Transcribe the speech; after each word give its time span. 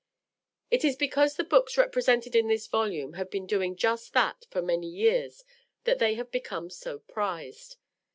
It 0.71 0.83
is 0.83 0.95
because 0.95 1.35
the 1.35 1.43
books 1.43 1.77
represented 1.77 2.35
in 2.35 2.47
this 2.47 2.65
volume 2.65 3.13
have 3.13 3.29
been 3.29 3.45
doing 3.45 3.75
just 3.75 4.13
that 4.13 4.47
for 4.49 4.59
many 4.59 4.87
years 4.89 5.45
that 5.83 5.99
they 5.99 6.15
have 6.15 6.31
become 6.31 6.71
so 6.71 6.97
prized. 6.97 7.75